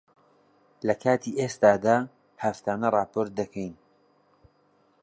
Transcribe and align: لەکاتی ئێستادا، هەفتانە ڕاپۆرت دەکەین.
لەکاتی 0.87 1.37
ئێستادا، 1.39 1.97
هەفتانە 2.43 2.87
ڕاپۆرت 2.95 3.31
دەکەین. 3.39 3.73